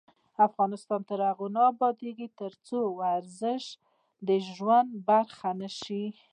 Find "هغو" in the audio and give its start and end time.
1.29-1.47